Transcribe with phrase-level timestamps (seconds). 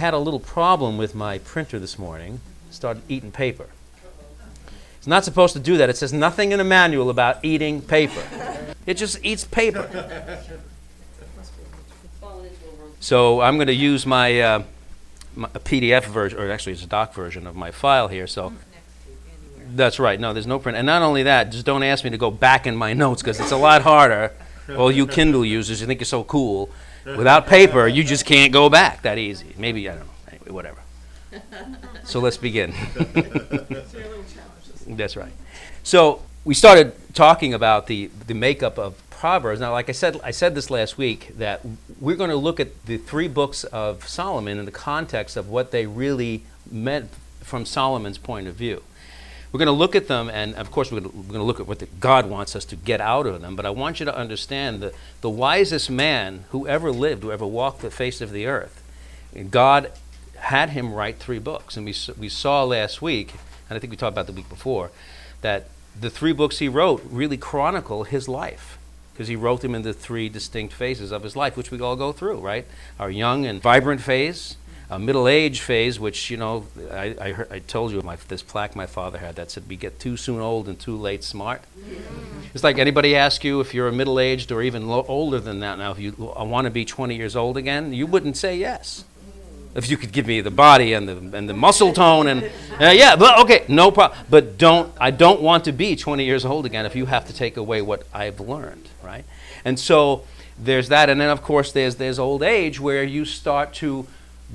[0.00, 2.40] had a little problem with my printer this morning.
[2.70, 3.66] Started eating paper.
[4.98, 5.88] It's not supposed to do that.
[5.88, 8.22] It says nothing in the manual about eating paper.
[8.86, 10.42] It just eats paper.
[12.98, 14.62] So I'm going to use my, uh,
[15.34, 18.26] my PDF version, or actually it's a doc version of my file here.
[18.26, 18.52] So
[19.74, 20.18] that's right.
[20.20, 20.76] No, there's no print.
[20.76, 23.40] And not only that, just don't ask me to go back in my notes because
[23.40, 24.32] it's a lot harder.
[24.76, 26.70] All you Kindle users, you think you're so cool.
[27.04, 29.54] Without paper, you just can't go back that easy.
[29.56, 30.12] Maybe I don't know.
[30.28, 30.78] Anyway, whatever.
[32.04, 32.74] So let's begin.
[34.86, 35.32] That's right.
[35.82, 39.60] So we started talking about the, the makeup of Proverbs.
[39.60, 41.60] Now, like I said, I said this last week that
[42.00, 45.70] we're going to look at the three books of Solomon in the context of what
[45.70, 48.82] they really meant from Solomon's point of view.
[49.52, 51.82] We're going to look at them, and of course, we're going, to, look at what
[51.98, 53.56] God wants us to get out of them.
[53.56, 57.46] But I want you to understand that the wisest man who ever lived, who ever
[57.46, 58.82] walked the face of the earth,
[59.50, 59.90] God
[60.36, 61.76] had him write three books.
[61.76, 63.32] And we, we saw last week,
[63.68, 64.92] and I think we talked about the week before,
[65.40, 65.66] that
[65.98, 68.78] the three books he wrote really chronicle his life
[69.12, 72.10] because he wrote them into three distinct phases of his life, which we all go
[72.12, 72.66] through, right?
[72.98, 74.56] Our young and vibrant phase,
[74.90, 78.42] a middle age phase, which, you know, I, I, heard, I told you my, this
[78.42, 81.62] plaque my father had that said, We get too soon old and too late smart.
[82.52, 85.60] It's like anybody ask you if you're a middle aged or even lo- older than
[85.60, 89.04] that now, if you want to be 20 years old again, you wouldn't say yes.
[89.76, 92.42] If you could give me the body and the, and the muscle tone and
[92.80, 94.18] uh, yeah, but okay, no problem.
[94.28, 97.32] But don't I don't want to be 20 years old again if you have to
[97.32, 99.24] take away what I've learned, right?
[99.64, 100.24] And so
[100.58, 104.08] there's that, and then of course there's there's old age where you start to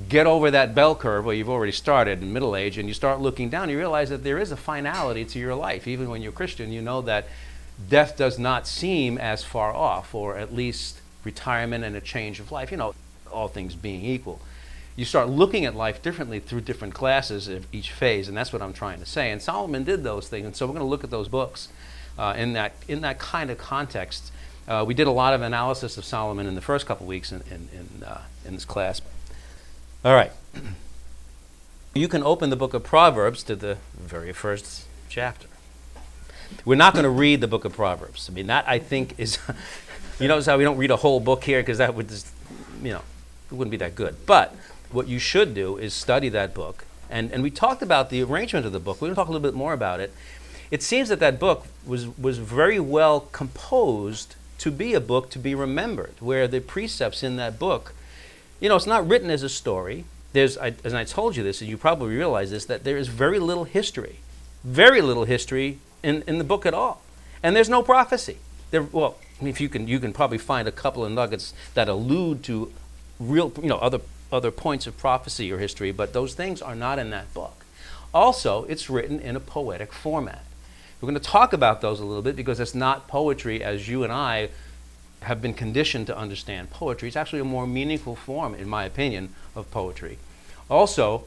[0.08, 3.20] get over that bell curve where you've already started in middle age and you start
[3.20, 5.88] looking down, you realize that there is a finality to your life.
[5.88, 7.26] Even when you're Christian, you know that
[7.88, 12.52] death does not seem as far off, or at least retirement and a change of
[12.52, 12.94] life, you know,
[13.32, 14.40] all things being equal.
[14.94, 18.62] You start looking at life differently through different classes of each phase, and that's what
[18.62, 19.30] I'm trying to say.
[19.30, 21.68] And Solomon did those things, and so we're going to look at those books
[22.18, 24.32] uh, in, that, in that kind of context.
[24.66, 27.42] Uh, we did a lot of analysis of Solomon in the first couple weeks in,
[27.50, 29.02] in, in, uh, in this class.
[30.06, 30.30] All right.
[31.92, 35.48] You can open the book of Proverbs to the very first chapter.
[36.64, 38.30] We're not going to read the book of Proverbs.
[38.30, 39.36] I mean, that I think is,
[40.20, 42.28] you notice how we don't read a whole book here because that would just,
[42.80, 43.02] you know,
[43.50, 44.14] it wouldn't be that good.
[44.26, 44.54] But
[44.92, 46.84] what you should do is study that book.
[47.10, 49.02] And, and we talked about the arrangement of the book.
[49.02, 50.14] We're going to talk a little bit more about it.
[50.70, 55.40] It seems that that book was, was very well composed to be a book to
[55.40, 57.92] be remembered, where the precepts in that book
[58.60, 60.04] you know, it's not written as a story.
[60.32, 63.08] There's, I, as I told you this, and you probably realize this, that there is
[63.08, 64.16] very little history,
[64.64, 67.02] very little history in, in the book at all.
[67.42, 68.38] And there's no prophecy.
[68.70, 72.42] There, well, if you can, you can probably find a couple of nuggets that allude
[72.44, 72.72] to
[73.18, 74.00] real, you know, other,
[74.32, 77.64] other points of prophecy or history, but those things are not in that book.
[78.12, 80.44] Also, it's written in a poetic format.
[81.00, 84.02] We're going to talk about those a little bit because it's not poetry as you
[84.02, 84.48] and I
[85.26, 87.08] have been conditioned to understand poetry.
[87.08, 90.18] It's actually a more meaningful form, in my opinion, of poetry.
[90.70, 91.24] Also,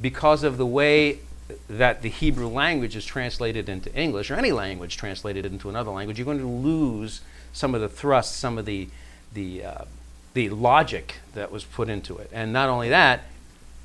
[0.00, 1.18] because of the way
[1.68, 6.16] that the Hebrew language is translated into English, or any language translated into another language,
[6.16, 7.22] you're going to lose
[7.52, 8.88] some of the thrust, some of the,
[9.32, 9.84] the, uh,
[10.34, 12.30] the logic that was put into it.
[12.32, 13.24] And not only that,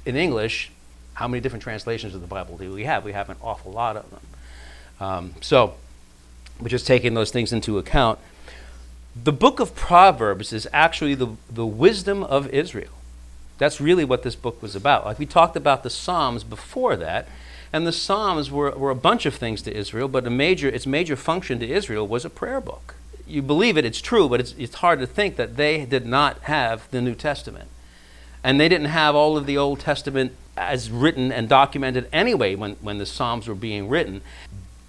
[0.06, 0.70] in English,
[1.16, 3.04] how many different translations of the Bible do we have?
[3.04, 4.22] We have an awful lot of them.
[5.00, 5.74] Um, so,
[6.62, 8.20] we're just taking those things into account
[9.16, 12.92] the book of Proverbs is actually the, the wisdom of Israel.
[13.58, 15.06] That's really what this book was about.
[15.06, 17.28] Like we talked about the Psalms before that,
[17.72, 20.86] and the Psalms were, were a bunch of things to Israel, but a major, its
[20.86, 22.96] major function to Israel was a prayer book.
[23.26, 26.40] You believe it, it's true, but it's, it's hard to think that they did not
[26.44, 27.70] have the New Testament.
[28.44, 32.74] And they didn't have all of the Old Testament as written and documented anyway when,
[32.82, 34.22] when the Psalms were being written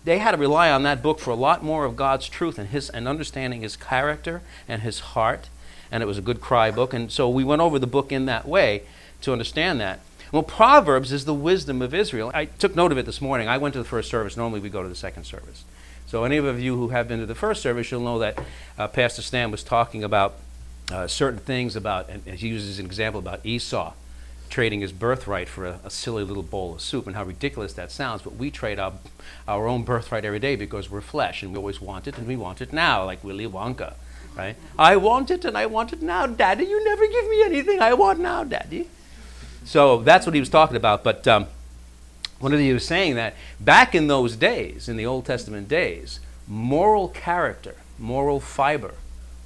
[0.06, 2.68] they had to rely on that book for a lot more of God's truth and
[2.68, 5.48] his and understanding his character and his heart.
[5.90, 6.94] And it was a good cry book.
[6.94, 8.84] And so we went over the book in that way
[9.22, 9.98] to understand that.
[10.30, 12.30] Well, Proverbs is the wisdom of Israel.
[12.32, 13.48] I took note of it this morning.
[13.48, 14.36] I went to the first service.
[14.36, 15.64] Normally we go to the second service.
[16.06, 18.38] So any of you who have been to the first service, you'll know that
[18.78, 20.36] uh, Pastor Stan was talking about
[20.92, 23.92] uh, certain things about, and he uses an example about Esau
[24.48, 27.90] trading his birthright for a, a, silly little bowl of soup, and how ridiculous that
[27.90, 28.22] sounds.
[28.22, 28.92] But we trade our,
[29.46, 32.36] our own birthright every day because we're flesh, and we always want it, and we
[32.36, 33.94] want it now, like Willy Wonka,
[34.36, 34.56] right?
[34.78, 36.64] I want it, and I want it now, Daddy.
[36.64, 38.88] You never give me anything I want now, Daddy.
[39.64, 41.02] So that's what he was talking about.
[41.02, 41.46] But um,
[42.38, 45.68] one of the you was saying that back in those days, in the Old Testament
[45.68, 48.94] days, moral character, moral fiber,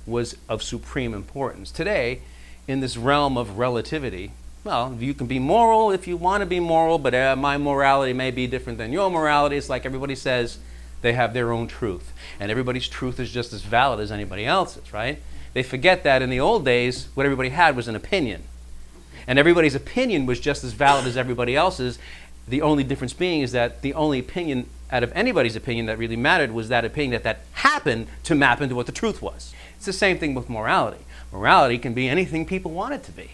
[0.06, 1.70] was of supreme importance.
[1.70, 2.20] Today,
[2.66, 4.32] in this realm of relativity,
[4.62, 8.12] Well, you can be moral if you want to be moral, but uh, my morality
[8.12, 9.56] may be different than your morality.
[9.56, 10.58] It's like everybody says
[11.00, 14.92] they have their own truth, and everybody's truth is just as valid as anybody else's,
[14.92, 15.18] right?
[15.54, 18.42] They forget that in the old days, what everybody had was an opinion.
[19.26, 21.98] And everybody's opinion was just as valid as everybody else's.
[22.46, 26.16] The only difference being is that the only opinion out of anybody's opinion that really
[26.16, 29.54] mattered was that opinion that, that happened to map into what the truth was.
[29.76, 31.04] It's the same thing with morality.
[31.32, 33.30] Morality can be anything people want it to be.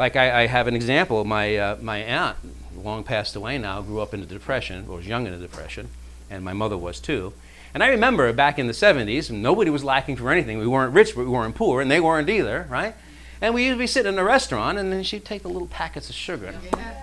[0.00, 1.26] Like I, I have an example.
[1.26, 2.38] My, uh, my aunt,
[2.74, 5.90] long passed away now, grew up in the Depression, or was young in the Depression,
[6.30, 7.34] and my mother was too.
[7.74, 10.56] And I remember back in the 70s, nobody was lacking for anything.
[10.56, 12.94] We weren't rich, but we weren't poor, and they weren't either, right?
[13.42, 15.68] And we used to be sitting in a restaurant, and then she'd take the little
[15.68, 16.58] packets of sugar, and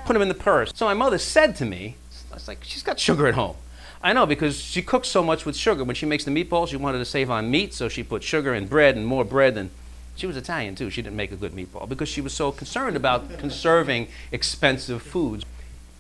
[0.08, 0.72] put them in the purse.
[0.74, 1.98] So my mother said to me,
[2.32, 3.58] I was like, she's got sugar at home.
[4.02, 5.84] I know because she cooks so much with sugar.
[5.84, 8.56] When she makes the meatballs, she wanted to save on meat, so she put sugar
[8.56, 9.56] in bread and more bread.
[9.56, 9.70] And
[10.18, 10.90] she was Italian too.
[10.90, 15.46] She didn't make a good meatball because she was so concerned about conserving expensive foods.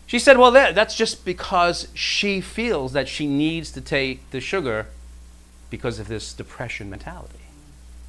[0.05, 4.39] She said, well, that, that's just because she feels that she needs to take the
[4.39, 4.87] sugar
[5.69, 7.39] because of this depression mentality.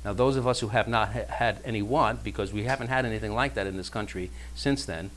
[0.05, 3.05] Now, those of us who have not ha- had any want, because we haven't had
[3.05, 5.11] anything like that in this country since then,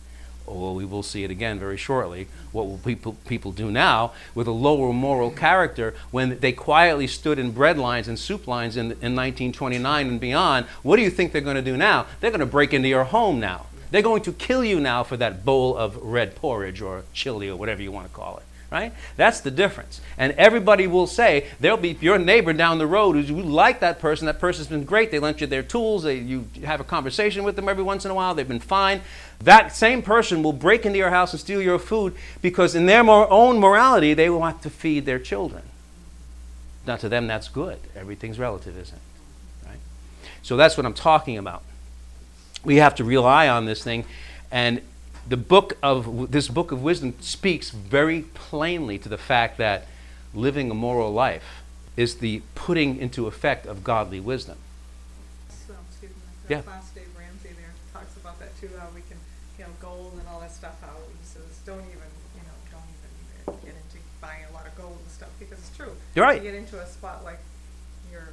[0.45, 4.47] or we will see it again very shortly, what will people, people do now with
[4.47, 8.85] a lower moral character when they quietly stood in bread lines and soup lines in,
[8.85, 10.65] in 1929 and beyond?
[10.83, 12.05] What do you think they're going to do now?
[12.19, 13.67] They're going to break into your home now.
[13.91, 17.57] They're going to kill you now for that bowl of red porridge or chili or
[17.57, 18.43] whatever you want to call it.
[18.71, 18.93] Right?
[19.17, 19.99] That's the difference.
[20.17, 23.99] And everybody will say, there'll be your neighbor down the road who you like that
[23.99, 27.43] person, that person's been great, they lent you their tools, they, you have a conversation
[27.43, 29.01] with them every once in a while, they've been fine.
[29.41, 33.03] That same person will break into your house and steal your food because in their
[33.03, 35.63] own morality, they want to feed their children.
[36.87, 37.77] Now, to them, that's good.
[37.93, 39.67] Everything's relative, isn't it?
[39.67, 39.79] Right?
[40.43, 41.63] So that's what I'm talking about
[42.63, 44.05] we have to rely on this thing.
[44.51, 44.81] And
[45.27, 49.87] the book of this book of wisdom speaks very plainly to the fact that
[50.33, 51.63] living a moral life
[51.97, 54.57] is the putting into effect of godly wisdom.
[55.67, 56.17] So, excuse me,
[56.49, 56.61] Yeah.
[56.61, 59.17] class Dave Ramsey there talks about that too, how we can,
[59.59, 62.87] you know, gold and all that stuff, how he says, don't even, you know, don't
[62.87, 65.91] even get into buying a lot of gold and stuff, because it's true.
[66.15, 66.41] You're right.
[66.41, 67.39] You get into a spot like
[68.11, 68.29] you're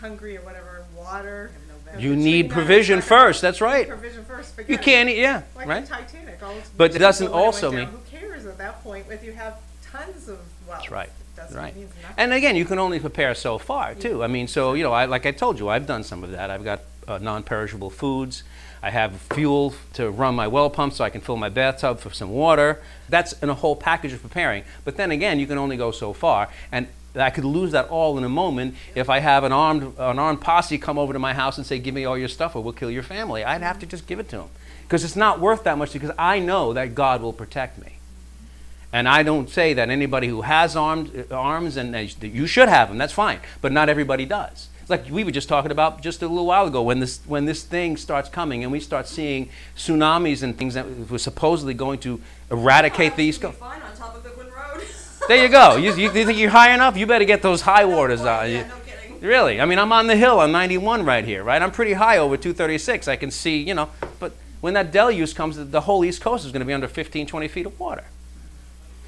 [0.00, 1.50] hungry or whatever, water.
[1.98, 3.88] You need provision first, that's right.
[3.88, 4.82] Provision first, forget You it.
[4.82, 5.82] can't eat, yeah, Like right?
[5.84, 8.82] the Titanic, all those But it doesn't when it also mean- Who cares at that
[8.82, 9.54] point if you have
[9.90, 10.80] tons of wealth?
[10.80, 11.08] That's right.
[11.08, 11.74] It doesn't, Right.
[11.76, 12.14] means nothing.
[12.18, 14.22] And again, you can only prepare so far, too.
[14.22, 16.50] I mean, so, you know, I, like I told you, I've done some of that.
[16.50, 18.42] I've got uh, non perishable foods.
[18.80, 22.10] I have fuel to run my well pump so I can fill my bathtub for
[22.10, 22.80] some water.
[23.08, 24.64] That's in a whole package of preparing.
[24.84, 26.48] But then again, you can only go so far.
[26.70, 30.18] And I could lose that all in a moment if I have an armed, an
[30.18, 32.62] armed posse come over to my house and say, Give me all your stuff or
[32.62, 33.44] we'll kill your family.
[33.44, 34.48] I'd have to just give it to them.
[34.84, 37.98] Because it's not worth that much because I know that God will protect me.
[38.92, 42.88] And I don't say that anybody who has armed, arms and they, you should have
[42.88, 43.40] them, that's fine.
[43.62, 44.68] But not everybody does.
[44.82, 47.46] It's like we were just talking about just a little while ago when this, when
[47.46, 52.00] this thing starts coming and we start seeing tsunamis and things that were supposedly going
[52.00, 52.20] to
[52.50, 53.58] eradicate the East Coast.
[53.58, 54.84] Fine on top of Goodwin Road.
[55.28, 55.76] There you go.
[55.76, 56.96] You, you, you think you're high enough?
[56.96, 58.48] You better get those high waters out.
[58.48, 59.20] Yeah, no kidding.
[59.20, 59.60] Really?
[59.60, 61.62] I mean, I'm on the hill on 91 right here, right?
[61.62, 63.08] I'm pretty high over 236.
[63.08, 63.88] I can see, you know,
[64.18, 67.26] but when that deluge comes, the whole East Coast is going to be under 15,
[67.26, 68.04] 20 feet of water.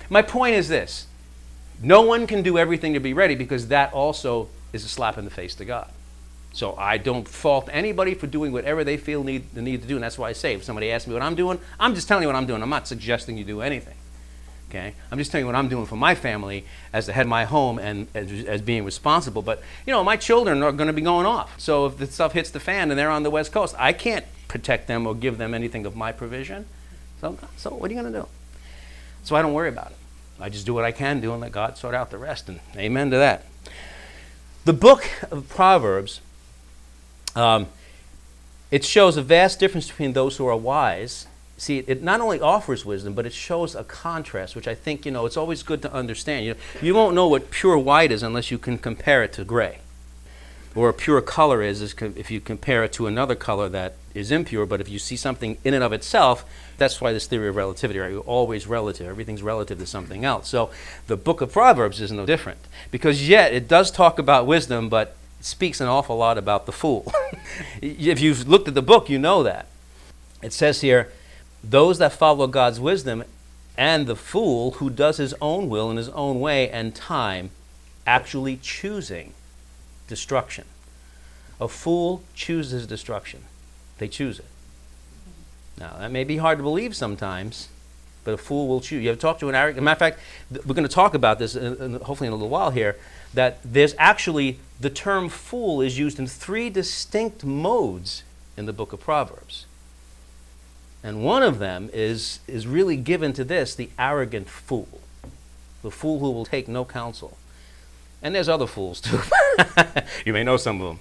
[0.09, 1.07] My point is this
[1.83, 5.25] no one can do everything to be ready because that also is a slap in
[5.25, 5.91] the face to God.
[6.53, 9.97] So I don't fault anybody for doing whatever they feel need, the need to do,
[9.97, 12.23] and that's why I say if somebody asks me what I'm doing, I'm just telling
[12.23, 12.63] you what I'm doing.
[12.63, 13.97] I'm not suggesting you do anything.
[14.75, 14.95] Okay?
[15.11, 17.45] I'm just telling you what I'm doing for my family as the head of my
[17.45, 19.41] home and as, as being responsible.
[19.41, 21.61] But, you know, my children are going to be going off.
[21.61, 24.25] So if the stuff hits the fan and they're on the West Coast, I can't
[24.49, 26.67] protect them or give them anything of my provision.
[27.21, 28.29] So, so what are you going to do?
[29.23, 29.97] So I don't worry about it.
[30.41, 32.49] I just do what I can do and let God sort out the rest.
[32.49, 33.45] And amen to that.
[34.65, 36.21] The book of Proverbs,
[37.37, 37.69] um,
[38.73, 41.29] it shows a vast difference between those who are wise.
[41.65, 45.11] See, it not only offers wisdom, but it shows a contrast, which I think, you
[45.11, 46.45] know, it's always good to understand.
[46.45, 49.79] You, you won't know what pure white is unless you can compare it to gray.
[50.75, 54.31] Or a pure color is, is if you compare it to another color that is
[54.31, 56.45] impure, but if you see something in and of itself,
[56.77, 58.11] that's why this theory of relativity, right?
[58.11, 59.07] You're always relative.
[59.07, 60.51] Everything's relative to something else.
[60.51, 60.69] So
[61.07, 62.59] the book of Proverbs is no different.
[62.91, 66.73] Because yet it does talk about wisdom, but it speaks an awful lot about the
[66.73, 67.11] fool.
[67.81, 69.67] if you've looked at the book, you know that.
[70.43, 71.09] It says here,
[71.71, 73.25] those that follow God's wisdom
[73.77, 77.51] and the fool who does his own will in his own way and time,
[78.07, 79.33] actually choosing
[80.07, 80.65] destruction.
[81.61, 83.43] A fool chooses destruction.
[83.99, 84.47] They choose it.
[85.79, 87.69] Now, that may be hard to believe sometimes,
[88.23, 89.03] but a fool will choose.
[89.03, 89.85] You have to talk to an arrogant.
[89.85, 90.21] Matter of fact,
[90.67, 92.97] we're going to talk about this in, in, hopefully in a little while here.
[93.33, 98.23] That there's actually the term fool is used in three distinct modes
[98.57, 99.67] in the book of Proverbs.
[101.05, 105.03] And one of them is, is really given to this the arrogant fool,
[105.83, 107.37] the fool who will take no counsel.
[108.23, 109.21] And there's other fools too.
[110.25, 111.01] you may know some of them.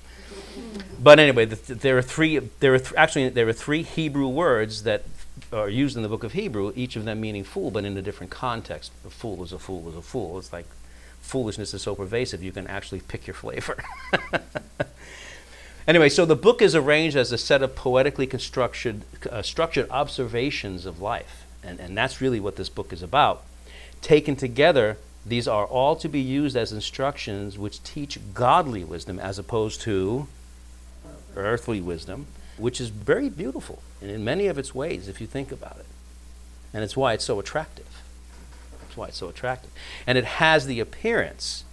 [1.01, 2.37] But anyway, the, there are three.
[2.37, 5.03] There are th- actually there are three Hebrew words that
[5.53, 8.01] are used in the book of Hebrew, each of them meaning fool, but in a
[8.01, 8.91] different context.
[9.05, 10.37] A fool is a fool is a fool.
[10.37, 10.65] It's like
[11.21, 13.81] foolishness is so pervasive you can actually pick your flavor.
[15.87, 20.85] anyway, so the book is arranged as a set of poetically constructed, uh, structured observations
[20.85, 23.43] of life, and, and that's really what this book is about.
[24.01, 29.39] Taken together, these are all to be used as instructions which teach godly wisdom as
[29.39, 30.27] opposed to
[31.35, 35.77] earthly wisdom, which is very beautiful in many of its ways if you think about
[35.79, 35.85] it.
[36.73, 38.01] And it's why it's so attractive.
[38.81, 39.71] That's why it's so attractive.
[40.05, 41.63] And it has the appearance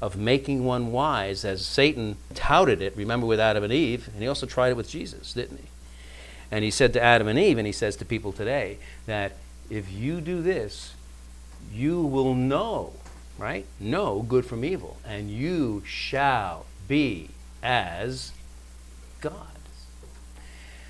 [0.00, 4.28] of making one wise as Satan touted it, remember with Adam and Eve, and he
[4.28, 5.68] also tried it with Jesus, didn't he?
[6.50, 9.32] And he said to Adam and Eve, and he says to people today, that
[9.68, 10.94] if you do this,
[11.72, 12.92] you will know,
[13.38, 13.66] right?
[13.78, 17.28] Know good from evil, and you shall be
[17.62, 18.32] as
[19.20, 19.34] God.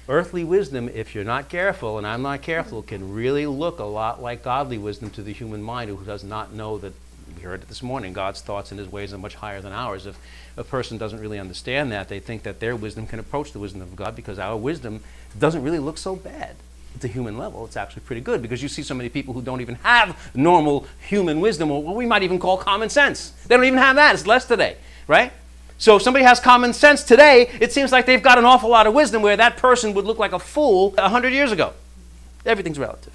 [0.09, 4.23] Earthly wisdom, if you're not careful, and I'm not careful, can really look a lot
[4.23, 6.95] like godly wisdom to the human mind who does not know that,
[7.37, 10.07] we heard it this morning, God's thoughts and his ways are much higher than ours.
[10.07, 10.19] If
[10.57, 13.83] a person doesn't really understand that, they think that their wisdom can approach the wisdom
[13.83, 15.03] of God because our wisdom
[15.39, 16.57] doesn't really look so bad
[16.95, 17.65] at the human level.
[17.65, 20.87] It's actually pretty good because you see so many people who don't even have normal
[21.07, 23.31] human wisdom, or what we might even call common sense.
[23.47, 24.15] They don't even have that.
[24.15, 25.33] It's less today, right?
[25.79, 28.87] So if somebody has common sense today, it seems like they've got an awful lot
[28.87, 31.73] of wisdom where that person would look like a fool 100 years ago.
[32.45, 33.15] Everything's relative.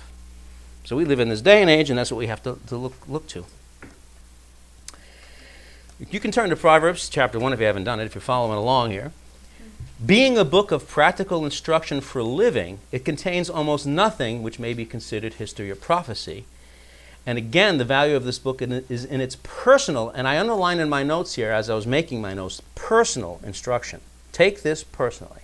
[0.83, 2.77] So we live in this day and age, and that's what we have to, to
[2.77, 3.45] look, look to.
[5.97, 8.57] You can turn to Proverbs chapter 1 if you haven't done it, if you're following
[8.57, 9.13] along here.
[10.05, 14.85] Being a book of practical instruction for living, it contains almost nothing which may be
[14.85, 16.43] considered history or prophecy.
[17.25, 20.89] And again, the value of this book is in its personal, and I underlined in
[20.89, 24.01] my notes here as I was making my notes, personal instruction.
[24.33, 25.43] Take this personally.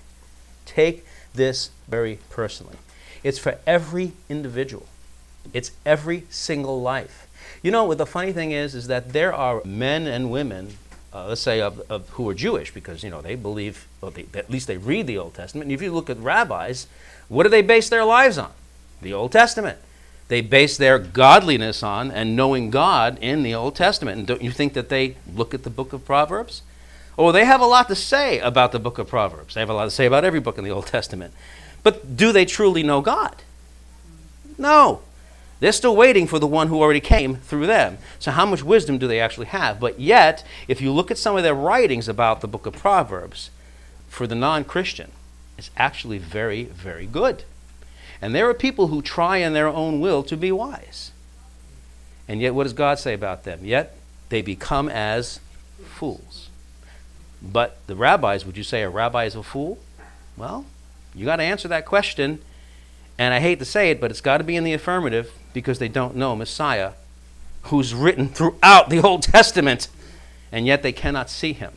[0.66, 2.76] Take this very personally.
[3.24, 4.88] It's for every individual.
[5.54, 7.21] It's every single life.
[7.62, 10.78] You know, what the funny thing is, is that there are men and women,
[11.14, 14.26] uh, let's say, of, of, who are Jewish, because, you know, they believe, well, they,
[14.34, 15.66] at least they read the Old Testament.
[15.66, 16.88] And if you look at rabbis,
[17.28, 18.52] what do they base their lives on?
[19.02, 19.78] The Old Testament
[20.32, 24.18] they base their godliness on and knowing God in the Old Testament.
[24.18, 26.62] And don't you think that they look at the book of Proverbs?
[27.18, 29.56] Oh, they have a lot to say about the book of Proverbs.
[29.56, 31.34] They have a lot to say about every book in the Old Testament.
[31.84, 33.36] But do they truly know God?
[34.58, 35.02] No.
[35.62, 38.00] They're still waiting for the one who already came through them.
[38.18, 39.80] So, how much wisdom do they actually have?
[39.80, 43.52] But yet, if you look at some of their writings about the book of Proverbs,
[44.10, 45.12] for the non Christian,
[45.60, 47.44] it's actually very, very good.
[48.24, 51.12] And there are people who try in their own will to be wise.
[52.28, 53.60] And yet, what does God say about them?
[53.62, 53.96] Yet
[54.30, 55.40] they become as
[55.86, 56.50] fools.
[57.40, 59.78] But the rabbis, would you say a rabbi is a fool?
[60.36, 60.66] Well,
[61.14, 62.40] you got to answer that question.
[63.20, 65.80] And I hate to say it, but it's got to be in the affirmative because
[65.80, 66.94] they don't know Messiah,
[67.64, 69.88] who's written throughout the Old Testament,
[70.52, 71.74] and yet they cannot see him.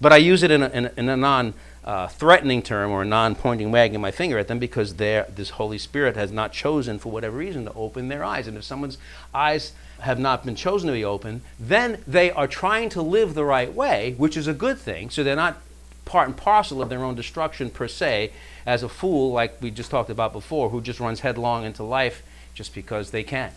[0.00, 3.70] But I use it in a, in a, non uh, threatening term or a non-pointing
[3.70, 7.64] wagging my finger at them because this Holy Spirit has not chosen for whatever reason
[7.64, 8.48] to open their eyes.
[8.48, 8.98] And if someone's
[9.32, 13.44] eyes have not been chosen to be open, then they are trying to live the
[13.44, 15.10] right way, which is a good thing.
[15.10, 15.58] So they're not
[16.04, 18.32] part and parcel of their own destruction per se,
[18.66, 22.22] as a fool like we just talked about before, who just runs headlong into life
[22.56, 23.52] just because they can,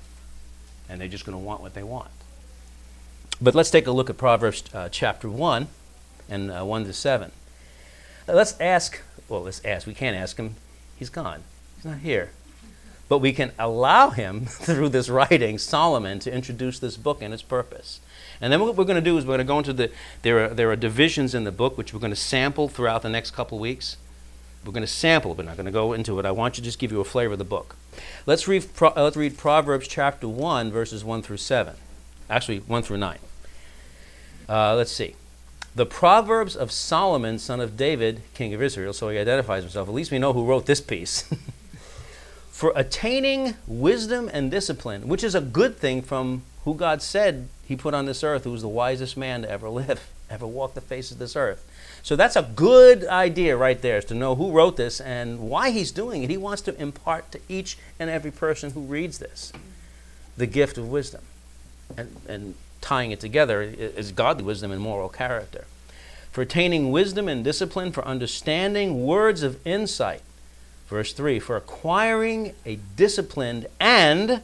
[0.88, 2.12] and they're just going to want what they want.
[3.42, 5.68] But let's take a look at Proverbs uh, chapter one
[6.30, 7.32] and uh, one to seven.
[8.28, 9.88] Let's ask, well, let's ask.
[9.88, 10.56] We can't ask him.
[10.98, 11.44] He's gone.
[11.78, 12.32] He's not here.
[13.08, 17.42] But we can allow him, through this writing, Solomon, to introduce this book and its
[17.42, 18.02] purpose.
[18.42, 19.92] And then what we're going to do is we're going to go into the,
[20.22, 23.10] there are, there are divisions in the book which we're going to sample throughout the
[23.10, 23.96] next couple weeks.
[24.66, 26.26] We're going to sample, but not going to go into it.
[26.26, 27.76] I want to just give you a flavor of the book.
[28.26, 31.76] Let's read, uh, let's read Proverbs chapter 1, verses 1 through 7.
[32.30, 33.18] Actually, 1 through 9.
[34.48, 35.16] Uh, let's see
[35.76, 39.88] the Proverbs of Solomon, son of David, king of Israel, so he identifies himself.
[39.88, 41.24] At least we know who wrote this piece.
[42.52, 47.78] For attaining wisdom and discipline, which is a good thing from who God said he
[47.78, 50.82] put on this earth, who was the wisest man to ever live, ever walk the
[50.82, 51.66] face of this earth.
[52.04, 55.72] So that's a good idea right there is to know who wrote this and why
[55.72, 56.30] he's doing it.
[56.30, 59.52] He wants to impart to each and every person who reads this
[60.38, 61.22] the gift of wisdom.
[61.98, 65.66] And, and tying it together is godly wisdom and moral character.
[66.32, 70.22] For attaining wisdom and discipline, for understanding words of insight.
[70.88, 74.42] Verse 3 For acquiring a disciplined and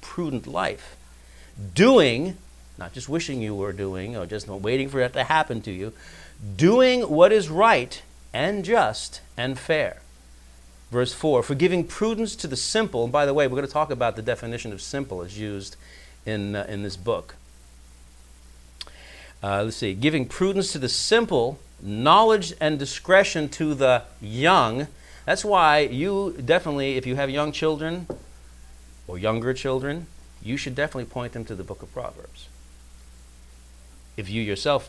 [0.00, 0.96] prudent life.
[1.74, 2.36] Doing,
[2.78, 5.92] not just wishing you were doing or just waiting for it to happen to you,
[6.56, 8.02] doing what is right
[8.32, 9.98] and just and fair.
[10.90, 13.72] Verse 4 For giving prudence to the simple, and by the way, we're going to
[13.72, 15.76] talk about the definition of simple as used
[16.24, 17.36] in, uh, in this book.
[19.42, 24.88] Uh, let's see, giving prudence to the simple, knowledge and discretion to the young.
[25.24, 28.06] That's why you definitely, if you have young children
[29.06, 30.06] or younger children,
[30.42, 32.48] you should definitely point them to the book of Proverbs.
[34.16, 34.88] If you yourself,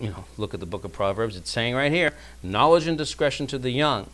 [0.00, 3.46] you know, look at the book of Proverbs, it's saying right here, knowledge and discretion
[3.48, 4.08] to the young.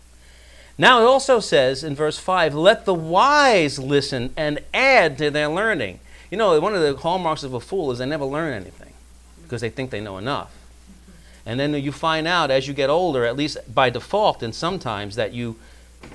[0.77, 5.49] Now it also says in verse 5, let the wise listen and add to their
[5.49, 6.01] learning.
[6.31, 8.93] You know, one of the hallmarks of a fool is they never learn anything
[9.43, 10.57] because they think they know enough.
[11.45, 15.17] And then you find out as you get older, at least by default, and sometimes
[15.17, 15.57] that you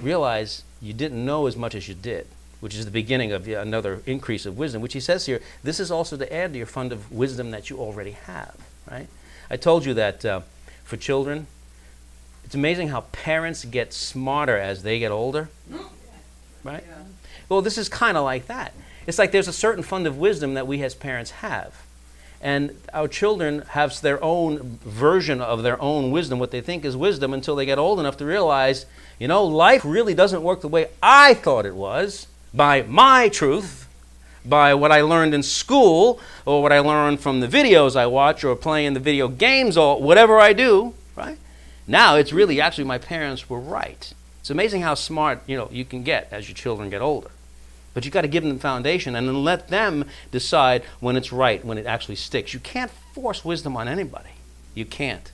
[0.01, 2.27] realize you didn't know as much as you did,
[2.59, 5.91] which is the beginning of another increase of wisdom, which he says here, this is
[5.91, 8.55] also to add to your fund of wisdom that you already have,
[8.89, 9.07] right?
[9.49, 10.41] I told you that uh,
[10.83, 11.47] for children,
[12.43, 15.49] it's amazing how parents get smarter as they get older.
[16.63, 16.83] Right?
[16.87, 17.03] Yeah.
[17.49, 18.73] Well, this is kind of like that.
[19.07, 21.75] It's like there's a certain fund of wisdom that we as parents have.
[22.41, 26.95] And our children have their own version of their own wisdom, what they think is
[26.95, 28.85] wisdom, until they get old enough to realize,
[29.19, 33.84] you know, life really doesn't work the way I thought it was by my truth,
[34.47, 38.43] by what I learned in school, or what I learned from the videos I watch,
[38.43, 41.37] or playing the video games, or whatever I do, right?
[41.87, 44.13] Now it's really actually my parents were right.
[44.39, 47.31] It's amazing how smart you know you can get as your children get older.
[47.93, 51.31] But you've got to give them the foundation and then let them decide when it's
[51.31, 52.53] right, when it actually sticks.
[52.53, 54.31] You can't force wisdom on anybody.
[54.73, 55.31] You can't.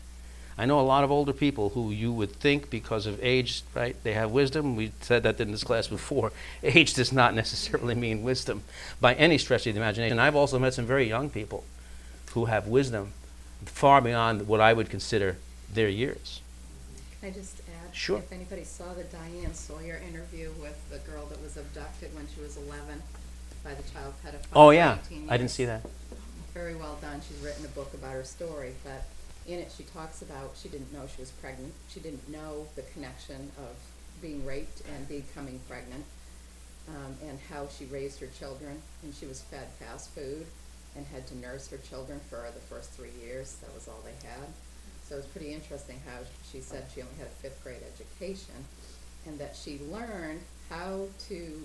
[0.62, 3.96] I know a lot of older people who you would think because of age, right,
[4.04, 4.76] they have wisdom.
[4.76, 6.32] We said that in this class before.
[6.64, 8.62] Age does not necessarily mean wisdom
[9.00, 10.20] by any stretch of the imagination.
[10.20, 11.64] I've also met some very young people
[12.34, 13.14] who have wisdom
[13.66, 15.38] far beyond what I would consider
[15.74, 16.42] their years.
[17.20, 17.96] Can I just add?
[17.96, 18.20] Sure.
[18.20, 22.40] If anybody saw the Diane Sawyer interview with the girl that was abducted when she
[22.40, 23.02] was 11
[23.64, 24.46] by the child pedophile.
[24.54, 25.00] Oh, yeah.
[25.28, 25.82] I didn't see that.
[26.54, 27.20] Very well done.
[27.28, 29.06] She's written a book about her story, but
[29.54, 31.74] in it she talks about she didn't know she was pregnant.
[31.90, 33.76] She didn't know the connection of
[34.22, 36.06] being raped and becoming pregnant,
[36.90, 38.82] um, and how she raised her children.
[39.04, 40.46] And she was fed fast food
[40.96, 43.56] and had to nurse her children for the first three years.
[43.62, 44.48] That was all they had.
[45.08, 46.20] So it was pretty interesting how
[46.52, 48.56] she said she only had a fifth grade education,
[49.26, 51.64] and that she learned how to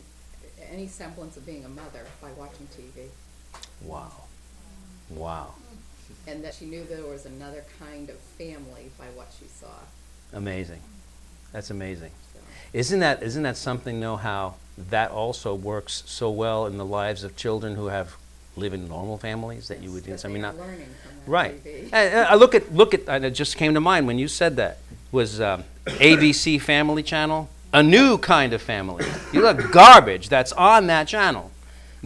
[0.71, 3.09] any semblance of being a mother by watching TV
[3.83, 4.13] Wow.
[5.11, 5.55] Wow.
[6.27, 9.69] And that she knew there was another kind of family by what she saw.
[10.33, 10.81] Amazing.
[11.53, 12.11] That's amazing.
[12.33, 12.41] So,
[12.73, 17.25] Isn't that isn't that something though how that also works so well in the lives
[17.25, 18.17] of children who have
[18.57, 21.61] live in normal families that you would that I mean not learning from Right.
[21.93, 24.57] And I look at look at and it just came to mind when you said
[24.57, 24.79] that
[25.13, 29.05] was um, ABC Family Channel, a new kind of family.
[29.33, 31.51] You look garbage that's on that channel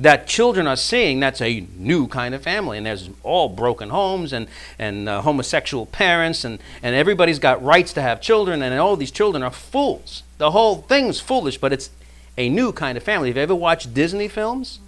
[0.01, 1.21] that children are seeing.
[1.21, 5.87] That's a new kind of family, and there's all broken homes and and uh, homosexual
[5.87, 10.23] parents, and and everybody's got rights to have children, and all these children are fools.
[10.39, 11.91] The whole thing's foolish, but it's
[12.39, 13.29] a new kind of family.
[13.29, 14.81] Have you ever watched Disney films?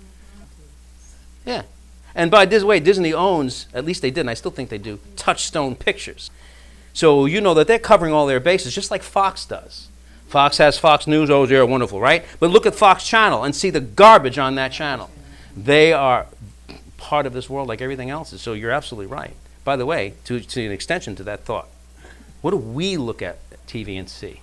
[1.44, 1.62] Yeah.
[2.14, 4.79] And by this way, Disney owns, at least they did, and I still think they
[4.79, 6.31] do, Touchstone Pictures.
[6.92, 9.88] So you know that they're covering all their bases, just like Fox does.
[10.33, 12.25] Fox has Fox News, oh, they're wonderful, right?
[12.40, 15.11] But look at Fox Channel and see the garbage on that channel.
[15.55, 16.27] They are
[16.97, 19.35] part of this world like everything else is, so you're absolutely right.
[19.62, 21.68] By the way, to, to an extension to that thought,
[22.40, 24.40] what do we look at TV and see?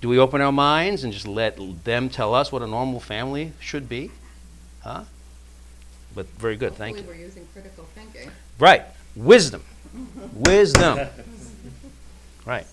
[0.00, 3.52] Do we open our minds and just let them tell us what a normal family
[3.60, 4.10] should be?
[4.80, 5.04] Huh?
[6.16, 7.04] But very good, thank you.
[7.04, 8.28] We're using critical thinking.
[8.58, 8.82] Right.
[9.14, 9.62] Wisdom.
[10.34, 10.98] Wisdom.
[12.44, 12.66] Right.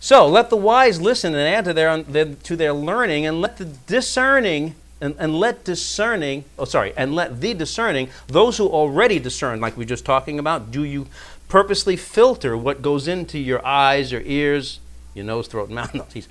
[0.00, 3.64] So let the wise listen and add to their, to their learning, and let the
[3.64, 6.44] discerning and, and let discerning.
[6.58, 6.92] Oh, sorry.
[6.96, 10.70] And let the discerning those who already discern, like we were just talking about.
[10.70, 11.06] Do you
[11.48, 14.80] purposely filter what goes into your eyes, your ears,
[15.14, 15.94] your nose, throat, mouth?
[15.94, 16.28] No, geez.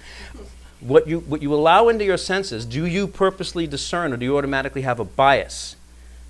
[0.80, 2.66] What you what you allow into your senses.
[2.66, 5.76] Do you purposely discern, or do you automatically have a bias?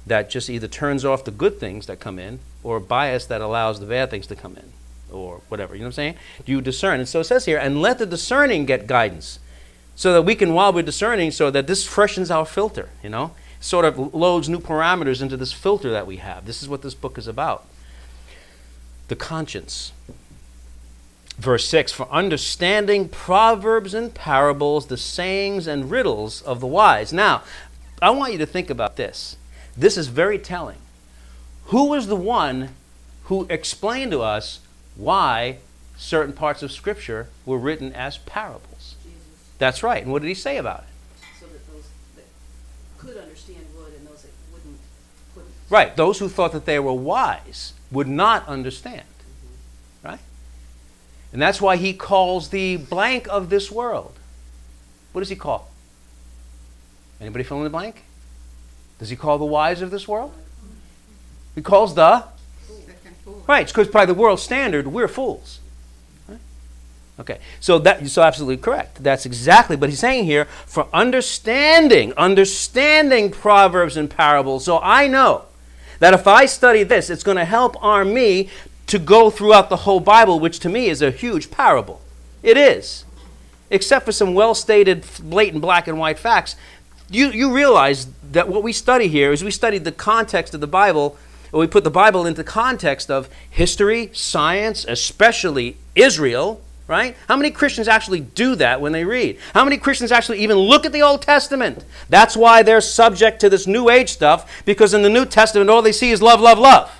[0.05, 3.41] that just either turns off the good things that come in or a bias that
[3.41, 4.71] allows the bad things to come in.
[5.11, 5.75] Or whatever.
[5.75, 6.15] You know what I'm saying?
[6.45, 6.99] Do you discern?
[6.99, 9.39] And so it says here, and let the discerning get guidance,
[9.95, 12.89] so that we can, while we're discerning, so that this freshens our filter.
[13.03, 16.45] You know, sort of loads new parameters into this filter that we have.
[16.45, 17.65] This is what this book is about.
[19.07, 19.91] The conscience.
[21.37, 27.11] Verse 6 For understanding proverbs and parables, the sayings and riddles of the wise.
[27.11, 27.43] Now,
[28.01, 29.37] I want you to think about this.
[29.77, 30.77] This is very telling.
[31.65, 32.69] Who was the one
[33.25, 34.59] who explained to us
[34.95, 35.57] why
[35.97, 38.95] certain parts of Scripture were written as parables?
[39.03, 40.03] Jesus, That's right.
[40.03, 40.85] And what did he say about it?
[41.39, 42.25] so that those that
[42.97, 44.79] could understand would and those that wouldn't,
[45.33, 45.51] couldn't.
[45.69, 45.95] Right.
[45.95, 49.03] Those who thought that they were wise would not understand.
[49.03, 50.07] Mm-hmm.
[50.07, 50.19] Right?
[51.33, 54.13] And that's why he calls the blank of this world.
[55.11, 55.71] What does he call?
[57.21, 58.03] Anybody fill in the blank?
[58.99, 60.33] Does he call the wise of this world?
[61.53, 62.25] He calls the
[63.47, 65.59] Right, because by the world standard, we're fools.
[67.17, 69.01] Okay, so that so absolutely correct.
[69.01, 70.45] That's exactly what he's saying here.
[70.65, 74.65] For understanding, understanding proverbs and parables.
[74.65, 75.45] So I know
[75.99, 78.49] that if I study this, it's going to help arm me
[78.87, 82.01] to go throughout the whole Bible, which to me is a huge parable.
[82.43, 83.05] It is,
[83.69, 86.57] except for some well-stated, blatant black and white facts.
[87.09, 90.67] You you realize that what we study here is we study the context of the
[90.67, 91.17] Bible
[91.51, 97.15] we put the Bible into context of history, science, especially Israel, right?
[97.27, 99.39] How many Christians actually do that when they read?
[99.53, 101.83] How many Christians actually even look at the Old Testament?
[102.09, 105.81] That's why they're subject to this New Age stuff, because in the New Testament, all
[105.81, 106.91] they see is love, love, love.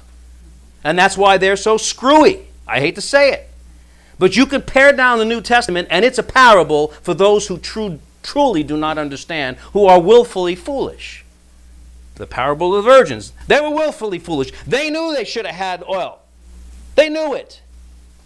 [0.83, 2.47] And that's why they're so screwy.
[2.67, 3.49] I hate to say it.
[4.17, 7.57] But you can pare down the New Testament, and it's a parable for those who
[7.57, 11.24] true, truly do not understand, who are willfully foolish
[12.15, 13.33] the parable of the virgins.
[13.47, 14.51] They were willfully foolish.
[14.65, 16.19] They knew they should have had oil.
[16.95, 17.61] They knew it.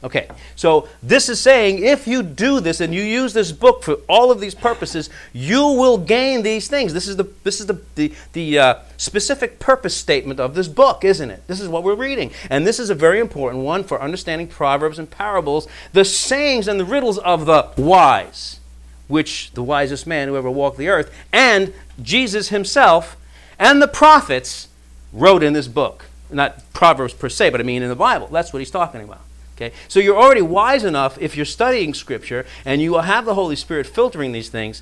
[0.01, 3.95] Okay, so this is saying if you do this and you use this book for
[4.07, 6.93] all of these purposes, you will gain these things.
[6.93, 11.03] This is the this is the the, the uh, specific purpose statement of this book,
[11.03, 11.45] isn't it?
[11.47, 14.99] This is what we're reading, and this is a very important one for understanding proverbs
[14.99, 18.61] and parables, the sayings and the riddles of the wise,
[19.09, 23.17] which the wisest man who ever walked the earth, and Jesus himself
[23.59, 24.69] and the prophets
[25.13, 26.05] wrote in this book.
[26.31, 28.27] Not Proverbs per se, but I mean in the Bible.
[28.27, 29.21] That's what he's talking about.
[29.55, 29.75] Okay?
[29.87, 33.55] So you're already wise enough if you're studying Scripture and you will have the Holy
[33.55, 34.81] Spirit filtering these things.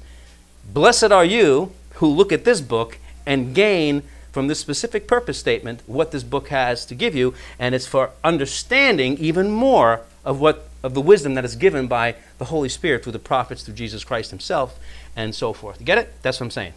[0.72, 5.82] Blessed are you who look at this book and gain from this specific purpose statement
[5.88, 10.70] what this book has to give you, and it's for understanding even more of what
[10.84, 14.04] of the wisdom that is given by the Holy Spirit through the prophets, through Jesus
[14.04, 14.80] Christ Himself,
[15.16, 15.80] and so forth.
[15.80, 16.14] You get it?
[16.22, 16.74] That's what I'm saying.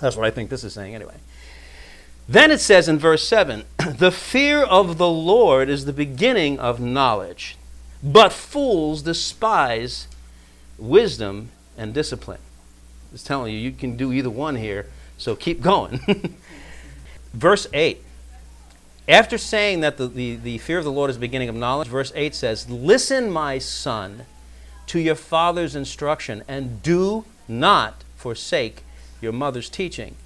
[0.00, 1.14] That's what I think this is saying anyway.
[2.28, 3.64] Then it says in verse 7
[3.98, 7.56] The fear of the Lord is the beginning of knowledge,
[8.02, 10.06] but fools despise
[10.78, 12.40] wisdom and discipline.
[13.12, 14.86] It's telling you, you can do either one here,
[15.18, 16.00] so keep going.
[17.34, 18.02] verse 8.
[19.08, 21.88] After saying that the, the, the fear of the Lord is the beginning of knowledge,
[21.88, 24.26] verse 8 says, Listen, my son,
[24.86, 28.84] to your father's instruction, and do not forsake
[29.22, 30.16] your mother's teaching.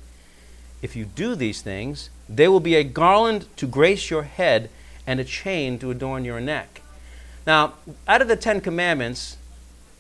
[0.83, 4.71] If you do these things, they will be a garland to grace your head
[5.07, 6.83] and a chain to adorn your neck.
[7.47, 7.75] Now,
[8.09, 9.37] out of the Ten Commandments,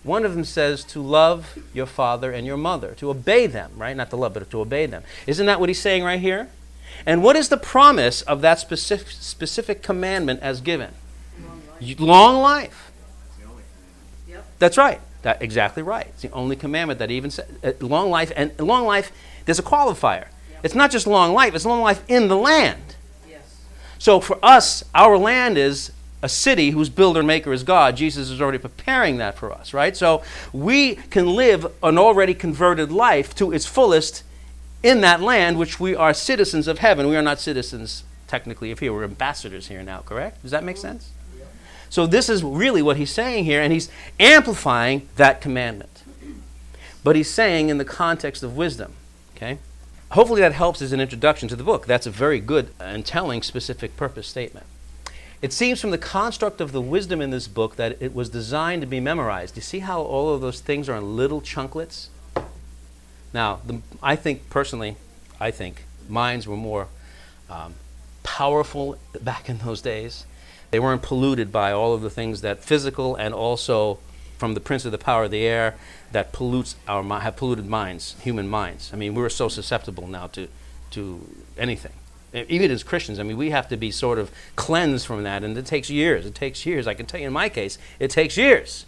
[0.02, 3.96] one of them says to love your father and your mother, to obey them, right?
[3.96, 5.02] Not to love, but to obey them.
[5.26, 6.48] Isn't that what he's saying right here?
[7.04, 10.92] And what is the promise of that specific, specific commandment as given?
[11.40, 12.00] Long life.
[12.00, 12.92] Long life.
[14.28, 14.46] Yep.
[14.58, 15.00] That's right.
[15.26, 16.06] That exactly right.
[16.06, 18.30] It's the only commandment that even says uh, long life.
[18.36, 19.10] And long life,
[19.44, 20.28] there's a qualifier.
[20.62, 22.94] It's not just long life; it's long life in the land.
[23.28, 23.60] Yes.
[23.98, 25.90] So for us, our land is
[26.22, 27.96] a city whose builder and maker is God.
[27.96, 29.96] Jesus is already preparing that for us, right?
[29.96, 34.22] So we can live an already converted life to its fullest
[34.84, 37.08] in that land, which we are citizens of heaven.
[37.08, 38.92] We are not citizens technically of here.
[38.92, 40.02] We're ambassadors here now.
[40.02, 40.40] Correct?
[40.42, 41.10] Does that make sense?
[41.96, 43.88] So this is really what he's saying here, and he's
[44.20, 46.02] amplifying that commandment.
[47.02, 48.92] But he's saying in the context of wisdom.
[49.34, 49.56] Okay?
[50.10, 51.86] Hopefully that helps as an introduction to the book.
[51.86, 54.66] That's a very good and telling specific purpose statement.
[55.40, 58.82] It seems from the construct of the wisdom in this book that it was designed
[58.82, 59.56] to be memorized.
[59.56, 62.08] You see how all of those things are in little chunklets?
[63.32, 64.96] Now, the, I think personally,
[65.40, 66.88] I think minds were more
[67.48, 67.72] um,
[68.22, 70.26] powerful back in those days.
[70.70, 73.98] They weren't polluted by all of the things that physical and also
[74.38, 75.76] from the prince of the power of the air
[76.12, 78.90] that pollutes our have polluted minds, human minds.
[78.92, 80.48] I mean, we're so susceptible now to
[80.90, 81.26] to
[81.58, 81.92] anything.
[82.32, 85.56] Even as Christians, I mean, we have to be sort of cleansed from that, and
[85.56, 86.26] it takes years.
[86.26, 86.86] It takes years.
[86.86, 88.84] I can tell you in my case, it takes years.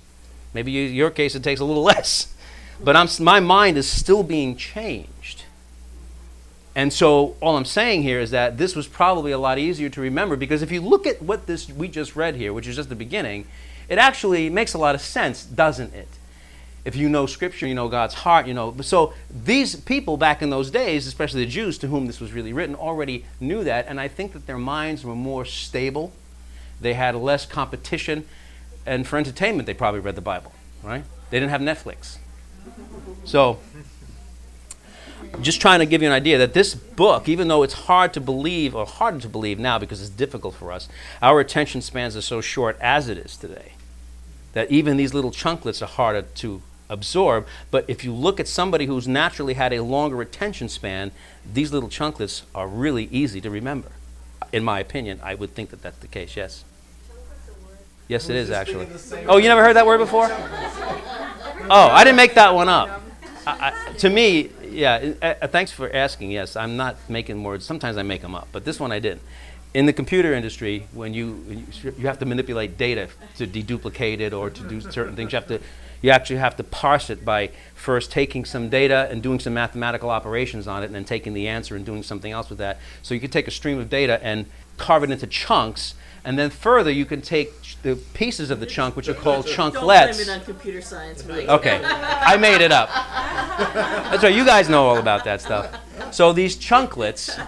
[0.53, 2.35] Maybe you, your case, it takes a little less.
[2.83, 5.45] But I'm, my mind is still being changed.
[6.79, 10.01] And so all I'm saying here is that this was probably a lot easier to
[10.01, 12.89] remember because if you look at what this we just read here, which is just
[12.89, 13.47] the beginning,
[13.89, 16.07] it actually makes a lot of sense, doesn't it?
[16.85, 18.77] If you know scripture, you know God's heart, you know.
[18.83, 22.53] So these people back in those days, especially the Jews to whom this was really
[22.53, 26.13] written, already knew that, and I think that their minds were more stable.
[26.81, 28.25] They had less competition,
[28.87, 30.53] and for entertainment, they probably read the Bible,
[30.85, 31.03] right?
[31.31, 32.19] They didn't have Netflix.
[33.25, 33.59] So
[35.41, 38.21] just trying to give you an idea that this book, even though it's hard to
[38.21, 40.89] believe or harder to believe now because it's difficult for us,
[41.23, 43.73] our attention spans are so short as it is today
[44.53, 47.47] that even these little chunklets are harder to absorb.
[47.71, 51.13] But if you look at somebody who's naturally had a longer attention span,
[51.53, 53.91] these little chunklets are really easy to remember.
[54.53, 56.65] In my opinion, I would think that that's the case, yes.
[58.09, 58.89] Yes, it is actually.
[59.27, 60.29] Oh, you never heard that word before?
[61.71, 63.03] Oh, I didn't make that one up.
[63.47, 65.13] I, I, to me, yeah.
[65.23, 66.31] Uh, uh, thanks for asking.
[66.31, 67.65] Yes, I'm not making words.
[67.65, 69.23] Sometimes I make them up, but this one I didn't.
[69.75, 74.51] In the computer industry, when you you have to manipulate data to deduplicate it or
[74.51, 75.61] to do certain things, you have to
[76.01, 80.11] you actually have to parse it by first taking some data and doing some mathematical
[80.11, 82.79] operations on it, and then taking the answer and doing something else with that.
[83.03, 86.51] So you could take a stream of data and carve it into chunks, and then
[86.51, 89.73] further you can take ch- the pieces of the chunk, which are called chunklets.
[89.73, 91.49] Don't blame it on computer science, Mike.
[91.49, 92.89] Okay, I made it up.
[92.89, 95.75] That's right, you guys know all about that stuff.
[96.11, 97.39] So these chunklets,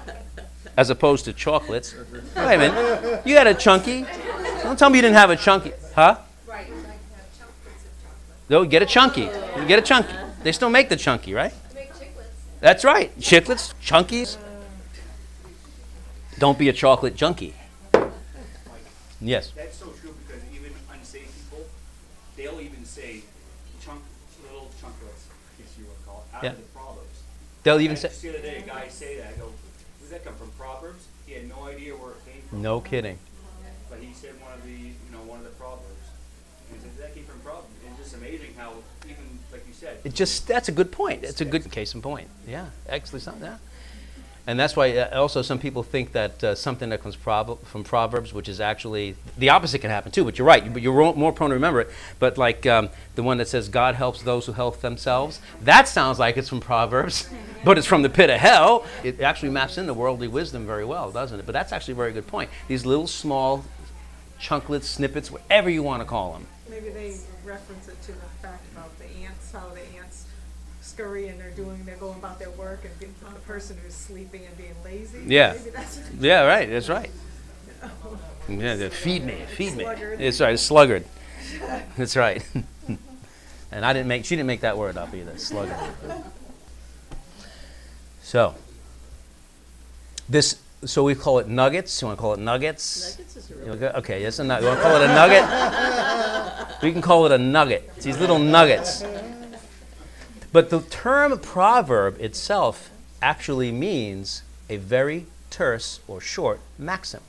[0.76, 1.94] as opposed to chocolates.
[2.36, 4.06] Wait a minute, you had a chunky?
[4.62, 6.18] Don't tell me you didn't have a chunky, huh?
[6.46, 6.84] Right, you have
[7.38, 8.50] chocolates of.
[8.50, 9.28] No, get a chunky.
[9.56, 10.14] You get a chunky.
[10.42, 11.52] They still make the chunky, right?
[12.60, 14.36] That's right, chiclets, chunkies.
[16.38, 17.54] Don't be a chocolate junkie.
[19.20, 19.52] Yes.
[19.54, 21.66] That's so true because even unsaved people,
[22.36, 23.22] they'll even say
[23.84, 24.00] chunk,
[24.42, 26.50] little chunklets, I guess you would call it, out Yeah.
[26.52, 27.18] of the Proverbs.
[27.62, 28.08] They'll even I- say.
[28.08, 29.52] Just the other day, a guy say that, I go,
[30.00, 31.04] where'd that come from, Proverbs?
[31.26, 32.62] He had no idea where it came from.
[32.62, 33.18] No kidding.
[33.90, 35.84] But he said one of the, you know, one of the Proverbs.
[36.70, 37.66] And he said, that came from Proverbs.
[37.90, 38.72] It's just amazing how
[39.04, 39.98] even, like you said.
[40.04, 41.24] It just that's a good point.
[41.24, 42.28] It's a good case in point.
[42.46, 43.42] Yeah, actually, something.
[43.44, 43.58] Yeah.
[44.50, 47.84] And that's why uh, also some people think that uh, something that comes prob- from
[47.84, 50.24] Proverbs, which is actually the opposite can happen too.
[50.24, 50.72] But you're right.
[50.72, 51.90] But you're more prone to remember it.
[52.18, 56.18] But like um, the one that says, "God helps those who help themselves." That sounds
[56.18, 57.30] like it's from Proverbs,
[57.64, 58.84] but it's from the pit of hell.
[59.04, 61.46] It actually maps into worldly wisdom very well, doesn't it?
[61.46, 62.50] But that's actually a very good point.
[62.66, 63.64] These little small
[64.40, 66.48] chunklets, snippets, whatever you want to call them.
[66.68, 70.26] Maybe they reference it to the fact about the ants, how the ants
[71.00, 74.44] scurry and they're doing, they're going about their work and being- the person who's sleeping
[74.46, 75.18] and being lazy.
[75.26, 75.54] Yeah.
[75.56, 76.68] Maybe that's what Yeah, right.
[76.68, 77.10] That's right.
[78.48, 79.84] Yeah, the feed me, feed me.
[79.84, 80.20] Sluggard.
[80.20, 81.04] It's right, sluggard.
[81.96, 82.44] That's right.
[83.70, 84.24] and I didn't make.
[84.24, 85.38] She didn't make that word up either.
[85.38, 85.76] Sluggard.
[88.22, 88.56] So
[90.28, 90.58] this.
[90.84, 92.00] So we call it nuggets.
[92.02, 93.12] You want to call it nuggets?
[93.18, 93.68] Nuggets is a You real.
[93.68, 94.62] wanna go- Okay, yes, a nugget.
[94.62, 96.82] You want to call it a nugget?
[96.82, 97.88] we can call it a nugget.
[97.96, 99.04] It's these little nuggets.
[100.52, 102.90] But the term proverb itself
[103.22, 107.20] actually means a very terse or short maxim.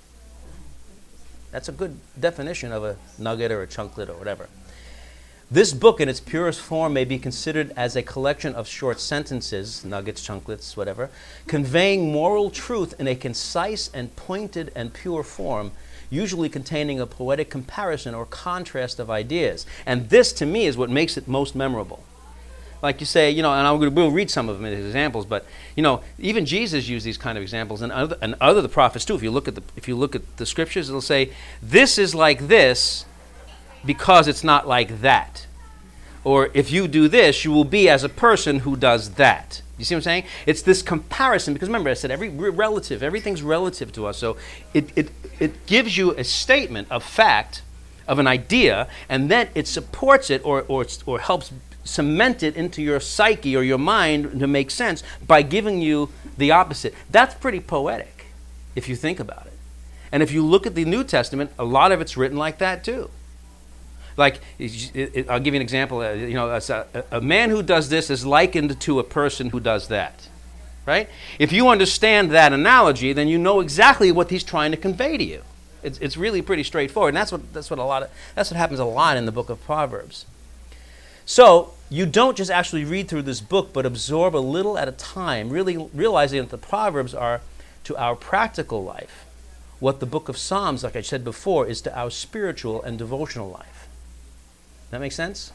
[1.51, 4.47] That's a good definition of a nugget or a chunklet or whatever.
[5.51, 9.83] This book, in its purest form, may be considered as a collection of short sentences,
[9.83, 11.09] nuggets, chunklets, whatever,
[11.45, 15.73] conveying moral truth in a concise and pointed and pure form,
[16.09, 19.65] usually containing a poetic comparison or contrast of ideas.
[19.85, 22.01] And this, to me, is what makes it most memorable
[22.81, 25.25] like you say, you know, and going to we'll read some of them as examples,
[25.25, 28.69] but you know, even Jesus used these kind of examples, and other, and other the
[28.69, 29.15] prophets too.
[29.15, 32.15] If you look at the if you look at the scriptures, it'll say, "This is
[32.15, 33.05] like this,
[33.85, 35.45] because it's not like that,"
[36.23, 39.85] or "If you do this, you will be as a person who does that." You
[39.85, 40.23] see what I'm saying?
[40.45, 44.17] It's this comparison because remember I said every relative, everything's relative to us.
[44.17, 44.37] So
[44.73, 47.63] it it it gives you a statement of fact
[48.07, 51.51] of an idea, and then it supports it or or or helps
[51.83, 56.51] cement it into your psyche or your mind to make sense by giving you the
[56.51, 56.93] opposite.
[57.09, 58.25] That's pretty poetic
[58.75, 59.53] if you think about it.
[60.11, 62.83] And if you look at the New Testament, a lot of it's written like that
[62.83, 63.09] too.
[64.17, 66.01] Like, I'll give you an example.
[66.01, 69.59] uh, You know, a, a man who does this is likened to a person who
[69.59, 70.27] does that.
[70.85, 71.07] Right?
[71.39, 75.23] If you understand that analogy, then you know exactly what he's trying to convey to
[75.23, 75.43] you.
[75.83, 77.09] It's, it's really pretty straightforward.
[77.09, 79.31] And that's what, that's what a lot of, that's what happens a lot in the
[79.31, 80.25] book of Proverbs.
[81.25, 84.93] So you don't just actually read through this book, but absorb a little at a
[84.93, 87.41] time, really realizing that the Proverbs are
[87.83, 89.25] to our practical life
[89.81, 93.49] what the book of Psalms, like I said before, is to our spiritual and devotional
[93.49, 93.87] life.
[94.91, 95.51] That make sense?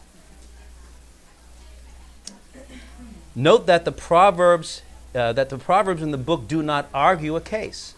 [3.36, 4.82] Note that the proverbs
[5.14, 7.94] uh, that the proverbs in the book do not argue a case.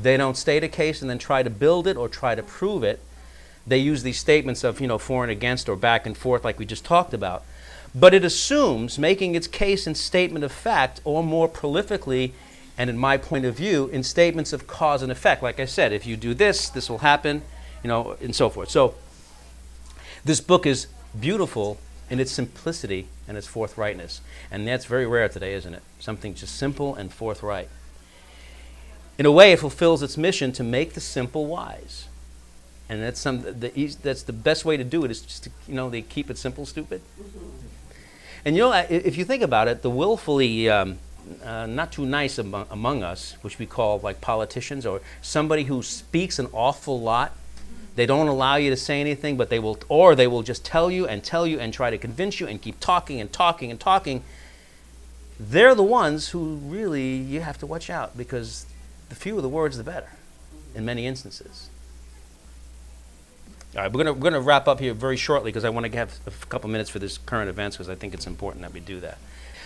[0.00, 2.84] They don't state a case and then try to build it or try to prove
[2.84, 3.00] it.
[3.66, 6.58] They use these statements of you know for and against or back and forth like
[6.58, 7.44] we just talked about.
[7.94, 12.32] But it assumes making its case in statement of fact or more prolifically
[12.78, 15.42] and in my point of view in statements of cause and effect.
[15.42, 17.42] Like I said, if you do this, this will happen,
[17.82, 18.70] you know, and so forth.
[18.70, 18.94] So
[20.24, 21.78] this book is beautiful
[22.10, 24.20] in its simplicity and its forthrightness.
[24.50, 25.82] And that's very rare today, isn't it?
[25.98, 27.68] Something just simple and forthright.
[29.18, 32.06] In a way, it fulfills its mission to make the simple wise.
[32.88, 35.50] And that's, some, the, eas- that's the best way to do it is just to,
[35.66, 37.00] you know, they keep it simple, stupid.
[38.44, 40.98] And you know, if you think about it, the willfully um,
[41.44, 45.82] uh, not too nice among, among us, which we call like politicians, or somebody who
[45.82, 47.32] speaks an awful lot,
[47.96, 50.90] they don't allow you to say anything, but they will, or they will just tell
[50.90, 53.80] you and tell you and try to convince you and keep talking and talking and
[53.80, 54.22] talking.
[55.40, 58.66] They're the ones who really you have to watch out because
[59.08, 60.10] the fewer the words, the better,
[60.74, 61.68] in many instances.
[63.76, 65.98] All right, we're going we're gonna wrap up here very shortly because I want to
[65.98, 68.80] have a couple minutes for this current events because I think it's important that we
[68.80, 69.18] do that.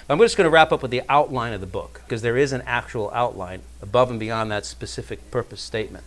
[0.09, 2.53] I'm just going to wrap up with the outline of the book because there is
[2.53, 6.05] an actual outline above and beyond that specific purpose statement.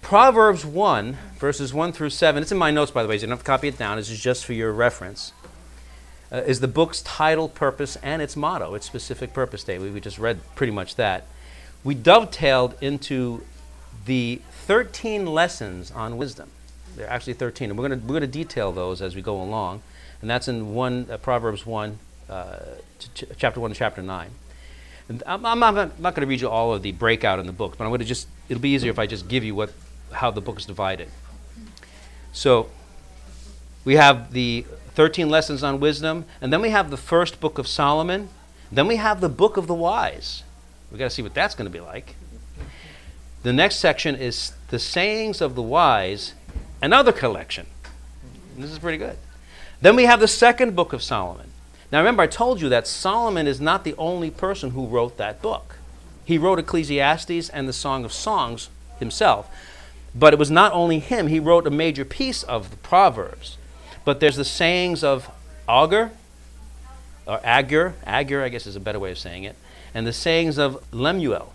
[0.00, 3.26] Proverbs 1, verses 1 through 7, it's in my notes by the way, so you
[3.26, 5.32] don't have to copy it down, this is just for your reference,
[6.30, 9.92] uh, is the book's title, purpose, and its motto, its specific purpose statement.
[9.92, 11.26] We just read pretty much that.
[11.82, 13.42] We dovetailed into
[14.06, 16.48] the 13 lessons on wisdom.
[16.98, 19.82] There are actually 13, and we're going we're to detail those as we go along.
[20.20, 21.96] And that's in one, uh, Proverbs 1,
[22.28, 22.58] uh,
[23.14, 24.30] ch- chapter 1 to chapter 9.
[25.08, 27.46] And I'm, I'm not, I'm not going to read you all of the breakout in
[27.46, 29.54] the book, but I'm going to just, it'll be easier if I just give you
[29.54, 29.72] what,
[30.10, 31.08] how the book is divided.
[32.32, 32.68] So
[33.84, 37.68] we have the 13 lessons on wisdom, and then we have the first book of
[37.68, 38.28] Solomon,
[38.72, 40.42] then we have the book of the wise.
[40.90, 42.16] We've got to see what that's going to be like.
[43.44, 46.34] The next section is the sayings of the wise,
[46.82, 47.66] another collection.
[48.56, 49.16] This is pretty good.
[49.80, 51.50] Then we have the second book of Solomon.
[51.92, 55.40] Now remember, I told you that Solomon is not the only person who wrote that
[55.40, 55.76] book.
[56.24, 59.48] He wrote Ecclesiastes and the Song of Songs himself.
[60.14, 63.56] But it was not only him, he wrote a major piece of the Proverbs.
[64.04, 65.30] But there's the sayings of
[65.68, 66.10] Augur,
[67.26, 69.56] or Agur, Agur, I guess is a better way of saying it,
[69.94, 71.52] and the sayings of Lemuel.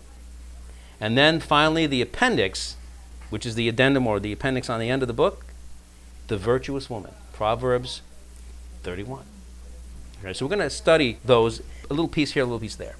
[1.00, 2.76] And then finally, the appendix,
[3.34, 5.44] which is the addendum or the appendix on the end of the book,
[6.28, 8.00] the virtuous woman, Proverbs
[8.84, 9.24] 31.
[10.20, 12.94] Okay, so we're going to study those, a little piece here, a little piece there.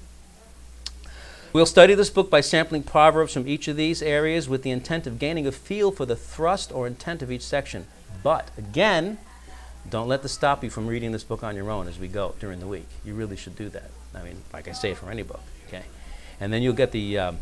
[1.53, 5.07] We'll study this book by sampling proverbs from each of these areas with the intent
[5.07, 7.87] of gaining a feel for the thrust or intent of each section.
[8.21, 9.19] But again,
[9.89, 12.35] don't let this stop you from reading this book on your own as we go
[12.41, 12.89] during the week.
[13.05, 13.89] You really should do that.
[14.13, 15.85] I mean, like I say for any book, okay?
[16.41, 17.37] And then you'll get the, um,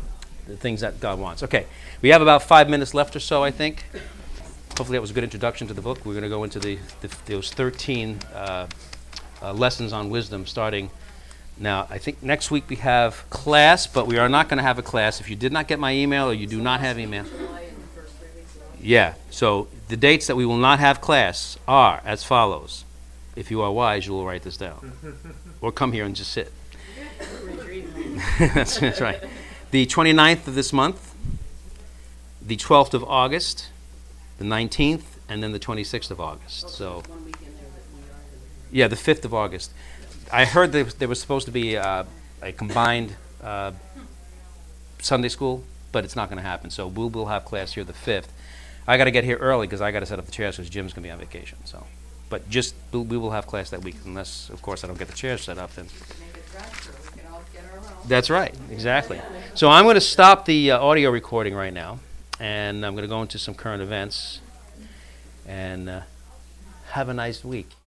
[0.46, 1.42] the things that God wants.
[1.42, 1.66] Okay,
[2.02, 3.84] we have about five minutes left or so, I think.
[4.70, 6.04] Hopefully, that was a good introduction to the book.
[6.04, 8.66] We're going to go into the, the those 13 uh,
[9.40, 10.90] uh, lessons on wisdom starting
[11.58, 11.86] now.
[11.90, 14.82] I think next week we have class, but we are not going to have a
[14.82, 15.20] class.
[15.20, 17.76] If you did not get my email or you do not have email, July and
[17.76, 18.84] the first three weeks of August.
[18.84, 19.14] yeah.
[19.30, 22.84] So the dates that we will not have class are as follows.
[23.36, 24.92] If you are wise, you will write this down,
[25.60, 26.52] or come here and just sit.
[28.38, 29.22] that's right.
[29.74, 31.16] The 29th of this month,
[32.40, 33.70] the 12th of August,
[34.38, 36.66] the 19th, and then the 26th of August.
[36.66, 37.02] Oh, So.
[37.08, 37.40] One there that
[37.92, 38.14] we are.
[38.70, 39.72] Yeah, the 5th of August.
[40.32, 42.04] I heard there was, there was supposed to be uh,
[42.40, 43.72] a combined uh,
[45.00, 46.70] Sunday school, but it's not going to happen.
[46.70, 48.28] So we'll, we'll have class here the 5th.
[48.86, 50.70] I got to get here early because I got to set up the chairs because
[50.70, 51.58] Jim's going to be on vacation.
[51.64, 51.84] So,
[52.30, 55.08] but just we we will have class that week unless, of course, I don't get
[55.08, 55.74] the chairs set up.
[55.74, 55.88] Then
[58.06, 59.20] that's right, exactly.
[59.54, 62.00] So I'm going to stop the uh, audio recording right now,
[62.40, 64.40] and I'm going to go into some current events,
[65.46, 66.00] and uh,
[66.90, 67.68] have a nice week.